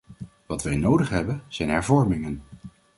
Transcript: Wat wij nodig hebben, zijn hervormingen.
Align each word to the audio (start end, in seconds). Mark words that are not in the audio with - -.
Wat 0.45 0.63
wij 0.63 0.75
nodig 0.75 1.09
hebben, 1.09 1.43
zijn 1.47 1.69
hervormingen. 1.69 2.41